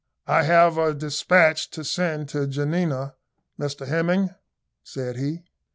[0.25, 3.13] "I have a despatch to send to Janina,
[3.59, 4.31] Mr Hemming,"
[4.83, 5.43] said he.